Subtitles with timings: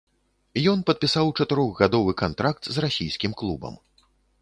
[0.71, 3.75] Ён падпісаў чатырохгадовы кантракт з расійскім клубам.